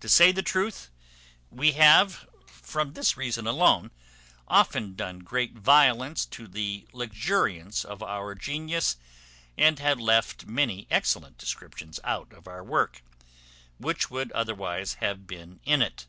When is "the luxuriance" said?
6.48-7.84